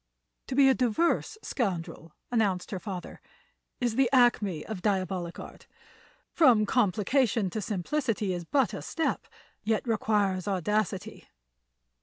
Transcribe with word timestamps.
"To 0.47 0.55
be 0.55 0.67
a 0.67 0.73
diverse 0.73 1.37
scoundrel," 1.43 2.13
announced 2.31 2.71
her 2.71 2.79
father, 2.79 3.21
"is 3.79 3.95
the 3.97 4.09
acme 4.11 4.65
of 4.65 4.81
diabolic 4.81 5.39
art. 5.39 5.67
From 6.31 6.65
complication 6.65 7.51
to 7.51 7.61
simplicity 7.61 8.33
is 8.33 8.43
but 8.43 8.73
a 8.73 8.81
step, 8.81 9.27
yet 9.63 9.87
requires 9.87 10.47
audacity. 10.47 11.27